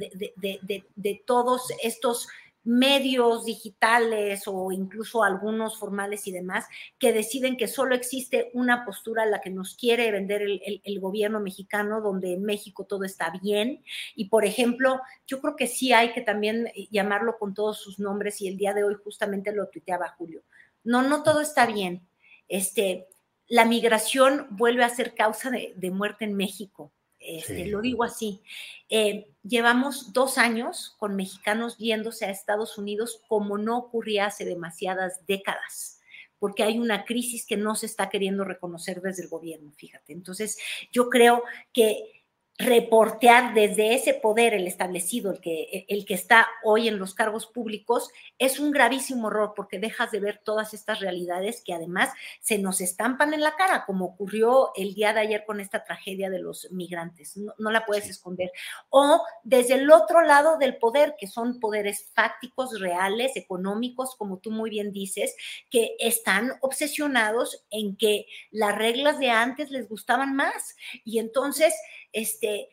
de, 0.96 1.22
todos 1.26 1.68
estos 1.82 2.28
medios 2.66 3.44
digitales 3.44 4.42
o 4.46 4.72
incluso 4.72 5.22
algunos 5.22 5.78
formales 5.78 6.26
y 6.26 6.32
demás 6.32 6.66
que 6.98 7.12
deciden 7.12 7.56
que 7.56 7.68
solo 7.68 7.94
existe 7.94 8.50
una 8.54 8.84
postura 8.84 9.22
a 9.22 9.26
la 9.26 9.40
que 9.40 9.50
nos 9.50 9.76
quiere 9.76 10.10
vender 10.10 10.42
el, 10.42 11.00
gobierno 11.00 11.38
mexicano, 11.38 12.00
donde 12.00 12.32
en 12.32 12.42
México 12.42 12.84
todo 12.84 13.04
está 13.04 13.30
bien. 13.40 13.84
Y 14.16 14.28
por 14.28 14.44
ejemplo, 14.44 15.00
yo 15.26 15.40
creo 15.40 15.54
que 15.54 15.68
sí 15.68 15.92
hay 15.92 16.12
que 16.12 16.22
también 16.22 16.68
llamarlo 16.90 17.38
con 17.38 17.54
todos 17.54 17.78
sus 17.78 18.00
nombres 18.00 18.40
y 18.40 18.48
el 18.48 18.56
día 18.56 18.74
de 18.74 18.82
hoy 18.82 18.96
justamente 19.02 19.52
lo 19.52 19.68
tuiteaba 19.68 20.08
Julio. 20.18 20.42
No, 20.82 21.02
no 21.02 21.22
todo 21.22 21.40
está 21.40 21.66
bien. 21.66 22.08
Este, 22.48 23.06
la 23.46 23.64
migración 23.64 24.48
vuelve 24.50 24.82
a 24.82 24.88
ser 24.88 25.14
causa 25.14 25.50
de 25.50 25.90
muerte 25.92 26.24
en 26.24 26.34
México. 26.34 26.92
Este, 27.26 27.66
lo 27.66 27.80
digo 27.80 28.04
así. 28.04 28.40
Eh, 28.88 29.26
llevamos 29.42 30.12
dos 30.12 30.38
años 30.38 30.94
con 30.98 31.16
mexicanos 31.16 31.76
yéndose 31.76 32.24
a 32.24 32.30
Estados 32.30 32.78
Unidos 32.78 33.20
como 33.26 33.58
no 33.58 33.76
ocurría 33.78 34.26
hace 34.26 34.44
demasiadas 34.44 35.26
décadas 35.26 35.96
porque 36.38 36.62
hay 36.62 36.78
una 36.78 37.04
crisis 37.04 37.46
que 37.46 37.56
no 37.56 37.74
se 37.74 37.86
está 37.86 38.08
queriendo 38.10 38.44
reconocer 38.44 39.00
desde 39.00 39.22
el 39.22 39.28
gobierno, 39.28 39.72
fíjate. 39.72 40.12
Entonces, 40.12 40.58
yo 40.92 41.08
creo 41.08 41.42
que 41.72 42.15
reportear 42.58 43.52
desde 43.52 43.94
ese 43.94 44.14
poder 44.14 44.54
el 44.54 44.66
establecido, 44.66 45.30
el 45.30 45.40
que, 45.40 45.84
el 45.88 46.06
que 46.06 46.14
está 46.14 46.48
hoy 46.64 46.88
en 46.88 46.98
los 46.98 47.14
cargos 47.14 47.46
públicos, 47.46 48.10
es 48.38 48.58
un 48.58 48.70
gravísimo 48.70 49.28
error 49.28 49.52
porque 49.54 49.78
dejas 49.78 50.10
de 50.10 50.20
ver 50.20 50.40
todas 50.42 50.72
estas 50.72 51.00
realidades 51.00 51.62
que 51.62 51.74
además 51.74 52.10
se 52.40 52.58
nos 52.58 52.80
estampan 52.80 53.34
en 53.34 53.42
la 53.42 53.56
cara, 53.56 53.84
como 53.84 54.06
ocurrió 54.06 54.70
el 54.74 54.94
día 54.94 55.12
de 55.12 55.20
ayer 55.20 55.44
con 55.44 55.60
esta 55.60 55.84
tragedia 55.84 56.30
de 56.30 56.38
los 56.38 56.68
migrantes. 56.70 57.36
No, 57.36 57.70
la 57.70 57.84
puedes 57.84 58.08
esconder. 58.08 58.50
O 58.88 59.22
desde 59.42 59.74
el 59.74 59.90
otro 59.90 60.22
lado 60.22 60.56
del 60.56 60.78
poder, 60.78 61.14
que 61.18 61.26
son 61.26 61.60
poderes 61.60 62.10
fácticos, 62.14 62.80
reales, 62.80 63.36
económicos, 63.36 64.16
como 64.16 64.38
tú 64.38 64.50
muy 64.50 64.70
bien 64.70 64.92
dices, 64.92 65.36
que 65.70 65.94
están 65.98 66.52
obsesionados 66.62 67.66
en 67.70 67.96
que 67.96 68.26
las 68.50 68.74
reglas 68.74 69.18
de 69.18 69.28
antes 69.28 69.70
les 69.70 69.88
gustaban 69.88 70.34
más. 70.34 70.74
Y 71.04 71.18
entonces 71.18 71.74
este, 72.12 72.68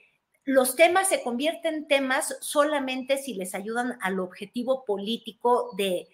los 0.45 0.75
temas 0.75 1.09
se 1.09 1.23
convierten 1.23 1.75
en 1.75 1.87
temas 1.87 2.37
solamente 2.41 3.17
si 3.17 3.33
les 3.33 3.55
ayudan 3.55 3.97
al 4.01 4.19
objetivo 4.19 4.85
político 4.85 5.71
de, 5.77 6.07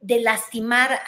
de 0.00 0.20
lastimar 0.20 0.98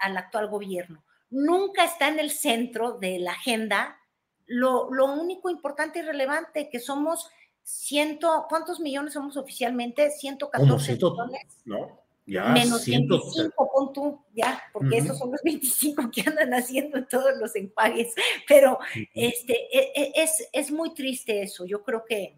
al 0.00 0.16
actual 0.16 0.48
gobierno. 0.48 1.04
Nunca 1.30 1.84
está 1.84 2.08
en 2.08 2.18
el 2.18 2.30
centro 2.30 2.98
de 2.98 3.18
la 3.18 3.32
agenda 3.32 3.98
lo, 4.46 4.88
único 4.88 5.50
importante 5.50 5.98
y 5.98 6.02
relevante, 6.02 6.68
que 6.70 6.78
somos 6.78 7.28
ciento, 7.62 8.46
¿cuántos 8.48 8.80
millones 8.80 9.12
somos 9.12 9.36
oficialmente? 9.36 10.10
114 10.10 10.92
millones. 10.94 11.58
No, 11.64 12.00
menos 12.26 12.84
25, 12.84 13.70
pon 13.72 13.92
tú, 13.92 14.20
ya, 14.34 14.60
porque 14.72 14.98
esos 14.98 15.16
son 15.18 15.30
los 15.30 15.40
25 15.44 16.10
que 16.10 16.22
andan 16.22 16.52
haciendo 16.54 16.98
en 16.98 17.06
todos 17.06 17.36
los 17.38 17.54
empagues. 17.54 18.14
Pero 18.48 18.78
este, 19.14 19.54
e, 19.72 19.92
e, 19.94 20.12
es, 20.16 20.48
es, 20.52 20.70
muy 20.70 20.92
triste 20.94 21.42
eso. 21.42 21.64
Yo 21.64 21.82
creo 21.82 22.04
que, 22.06 22.36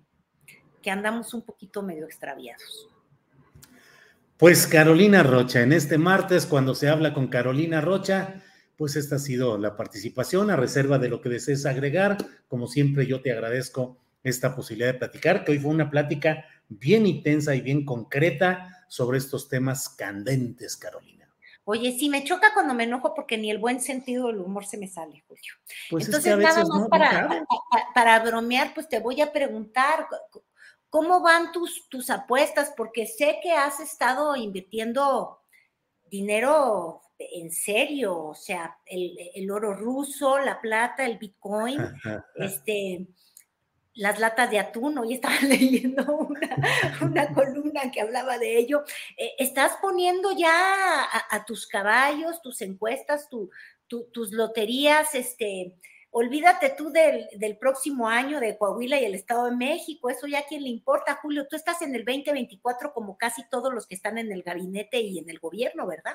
que 0.83 0.91
andamos 0.91 1.33
un 1.33 1.43
poquito 1.43 1.83
medio 1.83 2.05
extraviados. 2.05 2.89
Pues 4.37 4.67
Carolina 4.67 5.23
Rocha, 5.23 5.63
en 5.63 5.73
este 5.73 5.99
martes, 5.99 6.47
cuando 6.47 6.75
se 6.75 6.89
habla 6.89 7.13
con 7.13 7.27
Carolina 7.27 7.81
Rocha, 7.81 8.43
pues 8.77 8.95
esta 8.95 9.17
ha 9.17 9.19
sido 9.19 9.59
la 9.59 9.77
participación 9.77 10.51
a 10.51 10.57
reserva 10.57 10.99
de 10.99 11.09
lo 11.09 11.21
que 11.21 11.29
desees 11.29 11.67
agregar. 11.67 12.19
Como 12.47 12.69
siempre, 12.69 13.07
yo 13.07 13.21
te 13.21 13.33
agradezco 13.33 13.99
esta 14.23 14.55
posibilidad 14.55 14.93
de 14.93 14.99
platicar, 14.99 15.45
que 15.45 15.53
hoy 15.53 15.59
fue 15.59 15.73
una 15.73 15.91
plática 15.91 16.45
bien 16.69 17.07
intensa 17.07 17.55
y 17.55 17.63
bien 17.63 17.85
concreta 17.85 18.78
sobre 18.89 19.19
estos 19.19 19.49
temas 19.49 19.89
candentes, 19.89 20.77
Carolina. 20.77 21.19
Oye, 21.65 21.97
sí, 21.99 22.09
me 22.09 22.25
choca 22.25 22.55
cuando 22.55 22.73
me 22.73 22.85
enojo 22.85 23.15
porque 23.15 23.37
ni 23.37 23.51
el 23.51 23.59
buen 23.59 23.81
sentido 23.81 24.29
del 24.29 24.39
humor 24.39 24.65
se 24.65 24.79
me 24.79 24.89
sale, 24.89 25.23
Julio. 25.29 25.53
Pues 25.91 26.07
Entonces, 26.07 26.37
nada 26.39 26.65
más 26.65 26.89
para, 26.89 27.47
para, 27.95 28.19
bromear, 28.21 28.73
pues 28.73 28.89
te 28.89 29.01
voy 29.01 29.21
a 29.21 29.31
preguntar, 29.31 30.09
¿cómo 30.89 31.21
van 31.21 31.53
tus, 31.53 31.87
tus 31.91 32.09
apuestas? 32.09 32.73
Porque 32.75 33.07
sé 33.07 33.39
que 33.43 33.53
has 33.53 33.81
estado 33.81 34.35
invirtiendo 34.35 35.43
dinero 36.07 37.03
en 37.19 37.51
serio, 37.51 38.17
o 38.17 38.35
sea, 38.35 38.79
el, 38.87 39.19
el 39.35 39.51
oro 39.51 39.75
ruso, 39.75 40.39
la 40.39 40.61
plata, 40.63 41.05
el 41.05 41.19
bitcoin, 41.19 41.79
este 42.37 43.09
las 43.99 44.21
latas 44.21 44.49
de 44.49 44.61
atún, 44.61 44.97
hoy 44.97 45.15
estaba 45.15 45.35
leyendo 45.43 46.05
una, 47.01 47.35
columna 47.35 47.91
que 47.91 48.01
hablaba 48.01 48.39
de 48.39 48.57
ello. 48.57 48.85
Eh, 49.17 49.33
estás 49.39 49.73
poniendo 49.83 50.31
ya 50.37 50.53
a, 51.31 51.45
tus 51.45 51.67
caballos, 51.67 52.41
tus 52.41 52.63
encuestas, 52.63 53.29
tus 53.29 54.33
loterías, 54.33 55.17
este, 55.17 55.75
olvídate 56.11 56.75
tú 56.77 56.91
del, 56.91 57.29
del, 57.37 57.59
próximo 57.59 58.09
año 58.09 58.39
de 58.39 58.57
Coahuila 58.57 59.01
y 59.01 59.05
el 59.05 59.17
Estado 59.17 59.47
de 59.47 59.57
México, 59.57 60.11
eso 60.11 60.29
ya 60.29 60.41
a 60.41 60.47
quién 60.47 60.63
le 60.63 60.69
importa, 60.69 61.19
Julio, 61.21 61.49
tú 61.49 61.57
estás 61.57 61.83
en 61.83 61.97
el 61.97 62.05
2024 62.05 62.93
como 62.93 63.19
casi 63.19 63.49
todos 63.49 63.75
los 63.75 63.89
que 63.89 63.97
están 63.97 64.17
en 64.17 64.31
el 64.31 64.45
gabinete 64.45 65.01
y 65.01 65.19
en 65.19 65.29
el 65.29 65.41
gobierno, 65.41 65.89
¿verdad? 65.89 66.15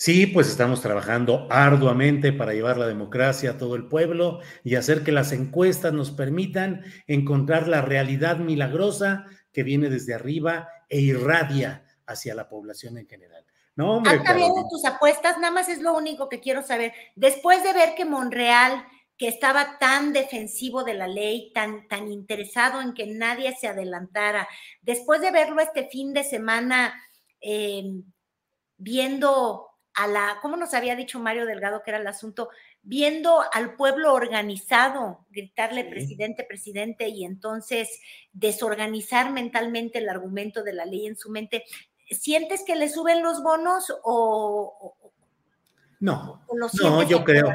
Sí, 0.00 0.26
pues 0.26 0.48
estamos 0.48 0.80
trabajando 0.80 1.46
arduamente 1.50 2.32
para 2.32 2.54
llevar 2.54 2.78
la 2.78 2.86
democracia 2.86 3.50
a 3.50 3.58
todo 3.58 3.74
el 3.74 3.86
pueblo 3.86 4.40
y 4.64 4.76
hacer 4.76 5.04
que 5.04 5.12
las 5.12 5.30
encuestas 5.30 5.92
nos 5.92 6.10
permitan 6.10 6.82
encontrar 7.06 7.68
la 7.68 7.82
realidad 7.82 8.38
milagrosa 8.38 9.26
que 9.52 9.62
viene 9.62 9.90
desde 9.90 10.14
arriba 10.14 10.70
e 10.88 11.00
irradia 11.00 11.84
hacia 12.06 12.34
la 12.34 12.48
población 12.48 12.96
en 12.96 13.08
general. 13.08 13.44
No, 13.76 13.96
hombre. 13.96 14.14
Está 14.14 14.32
bien 14.32 14.50
tus 14.70 14.86
apuestas, 14.86 15.36
nada 15.36 15.52
más 15.52 15.68
es 15.68 15.82
lo 15.82 15.94
único 15.94 16.30
que 16.30 16.40
quiero 16.40 16.62
saber. 16.62 16.94
Después 17.14 17.62
de 17.62 17.74
ver 17.74 17.94
que 17.94 18.06
Monreal, 18.06 18.82
que 19.18 19.28
estaba 19.28 19.78
tan 19.78 20.14
defensivo 20.14 20.82
de 20.82 20.94
la 20.94 21.08
ley, 21.08 21.52
tan, 21.52 21.86
tan 21.88 22.10
interesado 22.10 22.80
en 22.80 22.94
que 22.94 23.04
nadie 23.06 23.54
se 23.54 23.68
adelantara, 23.68 24.48
después 24.80 25.20
de 25.20 25.30
verlo 25.30 25.60
este 25.60 25.88
fin 25.88 26.14
de 26.14 26.24
semana 26.24 26.94
eh, 27.42 27.84
viendo 28.78 29.69
a 30.00 30.06
la, 30.06 30.38
¿cómo 30.40 30.56
nos 30.56 30.72
había 30.72 30.96
dicho 30.96 31.20
Mario 31.20 31.44
Delgado 31.44 31.82
que 31.82 31.90
era 31.90 32.00
el 32.00 32.06
asunto? 32.06 32.48
Viendo 32.82 33.40
al 33.52 33.74
pueblo 33.74 34.14
organizado, 34.14 35.26
gritarle 35.30 35.84
presidente, 35.84 36.42
presidente, 36.44 37.08
y 37.08 37.24
entonces 37.26 38.00
desorganizar 38.32 39.30
mentalmente 39.30 39.98
el 39.98 40.08
argumento 40.08 40.62
de 40.62 40.72
la 40.72 40.86
ley 40.86 41.06
en 41.06 41.16
su 41.16 41.30
mente. 41.30 41.64
¿Sientes 42.10 42.64
que 42.64 42.76
le 42.76 42.88
suben 42.88 43.22
los 43.22 43.42
bonos 43.42 43.94
o... 44.02 44.96
no, 46.00 46.46
no, 46.80 47.02
yo 47.02 47.22
creo. 47.22 47.52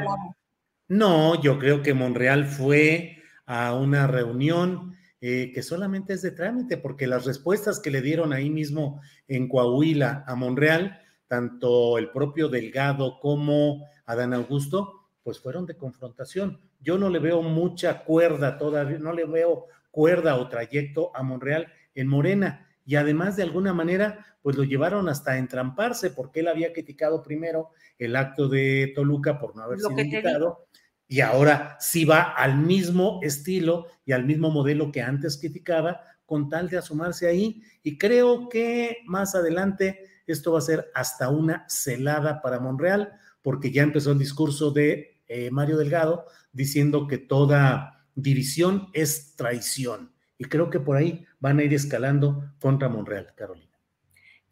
No, 0.88 1.42
yo 1.42 1.58
creo 1.58 1.82
que 1.82 1.96
Monreal 1.96 2.46
fue 2.46 3.24
a 3.48 3.74
una 3.74 4.06
reunión 4.06 4.96
eh, 5.20 5.52
que 5.52 5.64
solamente 5.64 6.14
es 6.14 6.22
de 6.22 6.30
trámite, 6.30 6.78
porque 6.78 7.08
las 7.08 7.26
respuestas 7.26 7.80
que 7.80 7.90
le 7.90 8.04
dieron 8.04 8.34
ahí 8.34 8.52
mismo 8.52 9.02
en 9.28 9.50
Coahuila 9.50 10.24
a 10.28 10.36
Monreal, 10.36 11.02
tanto 11.28 11.98
el 11.98 12.12
propio 12.12 12.50
Delgado 12.50 13.20
como 13.20 13.86
Adán 14.06 14.34
Augusto, 14.34 15.10
pues 15.24 15.40
fueron 15.40 15.66
de 15.66 15.76
confrontación. 15.76 16.60
Yo 16.80 16.98
no 16.98 17.10
le 17.10 17.20
veo 17.20 17.42
mucha 17.42 18.04
cuerda 18.04 18.58
todavía, 18.58 19.00
no 19.00 19.14
le 19.14 19.26
veo 19.26 19.66
cuerda 19.90 20.36
o 20.36 20.50
trayecto 20.50 21.16
a 21.16 21.24
Monreal 21.24 21.68
en 21.96 22.08
Morena. 22.08 22.68
Y 22.86 22.96
además, 22.96 23.36
de 23.36 23.44
alguna 23.44 23.74
manera, 23.74 24.38
pues 24.44 24.56
lo 24.58 24.64
llevaron 24.64 25.10
hasta 25.10 25.38
entramparse, 25.38 26.12
porque 26.12 26.42
él 26.42 26.48
había 26.48 26.72
criticado 26.72 27.24
primero 27.24 27.72
el 27.98 28.16
acto 28.16 28.48
de 28.48 28.92
Toluca 28.94 29.40
por 29.40 29.56
no 29.56 29.64
haber 29.64 29.80
sido 29.80 30.00
invitado, 30.00 30.68
y 31.08 31.22
ahora 31.22 31.78
sí 31.80 32.06
va 32.06 32.22
al 32.22 32.58
mismo 32.58 33.20
estilo 33.24 33.88
y 34.06 34.12
al 34.12 34.26
mismo 34.26 34.52
modelo 34.52 34.92
que 34.92 35.02
antes 35.02 35.38
criticaba, 35.38 36.02
con 36.26 36.50
tal 36.50 36.70
de 36.70 36.78
asomarse 36.78 37.28
ahí. 37.28 37.62
Y 37.82 37.98
creo 37.98 38.50
que 38.50 38.98
más 39.06 39.34
adelante 39.34 40.06
esto 40.32 40.52
va 40.52 40.60
a 40.60 40.62
ser 40.62 40.92
hasta 40.94 41.30
una 41.30 41.66
celada 41.70 42.42
para 42.42 42.60
Monreal, 42.60 43.14
porque 43.42 43.72
ya 43.72 43.84
empezó 43.84 44.12
el 44.12 44.20
discurso 44.20 44.72
de 44.72 45.22
eh, 45.28 45.52
Mario 45.52 45.78
Delgado 45.78 46.26
diciendo 46.52 47.08
que 47.08 47.18
toda 47.18 48.08
división 48.16 48.90
es 48.94 49.36
traición. 49.36 50.14
Y 50.38 50.46
creo 50.46 50.70
que 50.70 50.80
por 50.80 50.98
ahí 50.98 51.26
van 51.40 51.60
a 51.60 51.64
ir 51.64 51.74
escalando 51.74 52.52
contra 52.60 52.90
Monreal, 52.90 53.34
Carolina. 53.36 53.76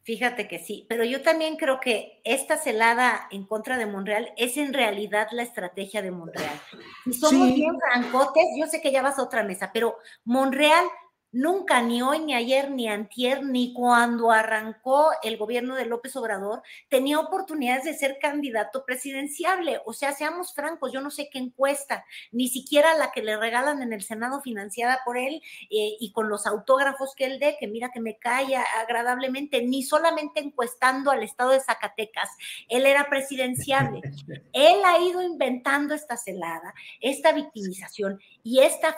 Fíjate 0.03 0.49
que 0.49 0.59
sí, 0.59 0.85
pero 0.89 1.05
yo 1.05 1.21
también 1.21 1.55
creo 1.55 1.79
que 1.79 2.19
esta 2.25 2.57
celada 2.57 3.25
en 3.31 3.45
contra 3.45 3.77
de 3.77 3.85
Monreal 3.85 4.33
es 4.35 4.57
en 4.57 4.73
realidad 4.73 5.29
la 5.31 5.43
estrategia 5.43 6.01
de 6.01 6.11
Monreal. 6.11 6.59
Y 7.05 7.13
somos 7.13 7.55
bien 7.55 7.79
francotes, 7.79 8.43
yo 8.59 8.67
sé 8.67 8.81
que 8.81 8.91
ya 8.91 9.01
vas 9.01 9.17
a 9.17 9.23
otra 9.23 9.43
mesa, 9.43 9.71
pero 9.73 9.95
Monreal 10.25 10.85
Nunca, 11.33 11.81
ni 11.81 12.03
hoy, 12.03 12.19
ni 12.19 12.35
ayer, 12.35 12.69
ni 12.69 12.87
antier, 12.87 13.43
ni 13.43 13.73
cuando 13.73 14.29
arrancó 14.29 15.09
el 15.23 15.35
gobierno 15.35 15.75
de 15.75 15.87
López 15.87 16.15
Obrador, 16.15 16.61
tenía 16.89 17.19
oportunidades 17.19 17.85
de 17.85 17.95
ser 17.95 18.19
candidato 18.21 18.85
presidenciable. 18.85 19.81
O 19.85 19.93
sea, 19.93 20.11
seamos 20.11 20.53
francos, 20.53 20.91
yo 20.93 21.01
no 21.01 21.09
sé 21.09 21.31
qué 21.31 21.39
encuesta, 21.39 22.05
ni 22.31 22.49
siquiera 22.49 22.93
la 22.93 23.11
que 23.11 23.23
le 23.23 23.35
regalan 23.35 23.81
en 23.81 23.93
el 23.93 24.03
Senado 24.03 24.41
financiada 24.41 24.99
por 25.03 25.17
él 25.17 25.41
eh, 25.71 25.97
y 25.99 26.11
con 26.11 26.29
los 26.29 26.45
autógrafos 26.45 27.15
que 27.15 27.25
él 27.25 27.39
dé, 27.39 27.57
que 27.59 27.67
mira 27.67 27.89
que 27.91 27.99
me 27.99 28.19
calla 28.19 28.63
agradablemente, 28.81 29.63
ni 29.63 29.81
solamente 29.81 30.39
encuestando 30.39 31.09
al 31.09 31.23
estado 31.23 31.49
de 31.49 31.61
Zacatecas, 31.61 32.29
él 32.69 32.85
era 32.85 33.09
presidenciable. 33.09 34.01
él 34.53 34.81
ha 34.85 34.99
ido 34.99 35.23
inventando 35.23 35.95
esta 35.95 36.15
celada, 36.15 36.75
esta 37.01 37.31
victimización 37.31 38.19
y 38.43 38.59
esta, 38.59 38.95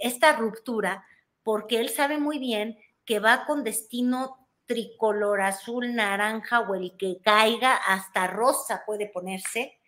esta 0.00 0.36
ruptura 0.36 1.04
porque 1.42 1.80
él 1.80 1.88
sabe 1.88 2.18
muy 2.18 2.38
bien 2.38 2.78
que 3.04 3.18
va 3.18 3.44
con 3.46 3.64
destino 3.64 4.48
tricolor, 4.66 5.40
azul, 5.40 5.94
naranja 5.94 6.60
o 6.60 6.74
el 6.74 6.96
que 6.96 7.18
caiga, 7.22 7.74
hasta 7.74 8.26
rosa 8.26 8.82
puede 8.86 9.08
ponerse 9.08 9.78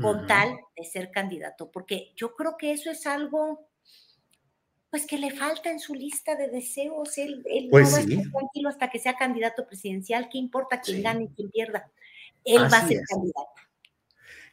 con 0.00 0.26
tal 0.26 0.58
de 0.76 0.84
ser 0.84 1.10
candidato, 1.10 1.70
porque 1.70 2.12
yo 2.16 2.34
creo 2.34 2.56
que 2.56 2.72
eso 2.72 2.90
es 2.90 3.06
algo 3.06 3.68
pues 4.90 5.06
que 5.06 5.16
le 5.16 5.30
falta 5.30 5.70
en 5.70 5.80
su 5.80 5.94
lista 5.94 6.34
de 6.34 6.48
deseos, 6.48 7.16
él, 7.16 7.42
pues 7.70 7.90
no 7.90 7.92
va 7.92 7.98
a 7.98 8.00
estar 8.00 8.30
tranquilo 8.30 8.68
hasta 8.68 8.90
que 8.90 8.98
sea 8.98 9.14
candidato 9.14 9.66
presidencial, 9.66 10.28
qué 10.30 10.38
importa 10.38 10.80
quién 10.80 11.02
gane 11.02 11.24
y 11.24 11.28
quién 11.28 11.50
pierda, 11.50 11.90
él 12.44 12.62
va 12.64 12.78
a 12.78 12.88
ser 12.88 13.00
candidato. 13.08 13.48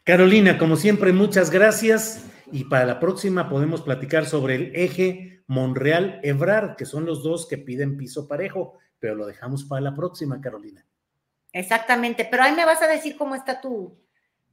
Carolina, 0.06 0.58
como 0.58 0.76
siempre, 0.76 1.12
muchas 1.14 1.50
gracias 1.50 2.26
y 2.52 2.64
para 2.66 2.86
la 2.86 3.00
próxima 3.00 3.50
podemos 3.50 3.82
platicar 3.82 4.26
sobre 4.26 4.56
el 4.56 4.76
eje 4.76 5.39
Monreal-Ebrard, 5.50 6.76
que 6.76 6.86
son 6.86 7.06
los 7.06 7.24
dos 7.24 7.48
que 7.48 7.58
piden 7.58 7.98
piso 7.98 8.28
parejo, 8.28 8.78
pero 9.00 9.16
lo 9.16 9.26
dejamos 9.26 9.66
para 9.66 9.82
la 9.82 9.96
próxima, 9.96 10.40
Carolina. 10.40 10.86
Exactamente, 11.52 12.28
pero 12.30 12.44
ahí 12.44 12.56
me 12.56 12.66
vas 12.66 12.82
a 12.84 12.88
decir 12.88 13.18
cómo 13.18 13.34
está 13.34 13.60
tu, 13.60 13.98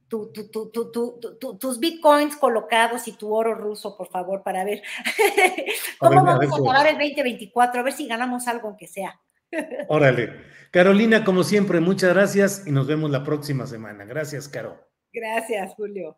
tus 0.07 1.79
bitcoins 1.79 2.35
colocados 2.35 3.07
y 3.07 3.11
tu 3.11 3.31
oro 3.31 3.53
ruso, 3.53 3.95
por 3.95 4.09
favor, 4.09 4.41
para 4.41 4.63
ver 4.63 4.81
cómo 5.99 6.23
vamos 6.23 6.51
a 6.51 6.57
acabar 6.57 6.87
el 6.87 6.97
2024, 6.97 7.79
a 7.79 7.83
ver 7.83 7.93
si 7.93 8.07
ganamos 8.07 8.47
algo 8.47 8.69
aunque 8.69 8.87
sea. 8.87 9.21
Órale. 9.89 10.31
Carolina, 10.71 11.23
como 11.23 11.43
siempre, 11.43 11.79
muchas 11.79 12.13
gracias 12.15 12.65
y 12.65 12.71
nos 12.71 12.87
vemos 12.87 13.11
la 13.11 13.23
próxima 13.23 13.67
semana. 13.67 14.03
Gracias, 14.05 14.49
Caro. 14.49 14.79
Gracias, 15.13 15.75
Julio. 15.75 16.17